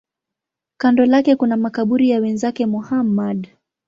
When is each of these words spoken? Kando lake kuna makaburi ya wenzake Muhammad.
Kando 0.77 1.05
lake 1.05 1.35
kuna 1.35 1.57
makaburi 1.57 2.09
ya 2.09 2.19
wenzake 2.19 2.65
Muhammad. 2.65 3.47